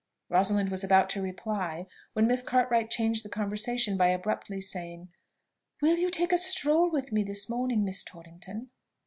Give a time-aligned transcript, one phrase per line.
[0.29, 5.09] Rosalind was about to reply, when Miss Cartwright changed the conversation by abruptly saying,
[5.79, 8.71] "Will you take a stroll with me this morning, Miss Torrington?"